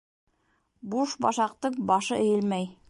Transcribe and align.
Буш 0.95 1.15
башаҡтың 1.27 1.81
башы 1.93 2.21
эйелмәй. 2.23 2.71